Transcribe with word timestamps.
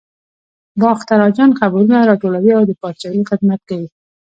باختر 0.81 1.19
اجان 1.29 1.51
خبرونه 1.59 1.95
راټولوي 2.09 2.51
او 2.57 2.63
د 2.69 2.71
پاچاهۍ 2.81 3.21
خدمت 3.29 3.61
کوي. 3.69 3.87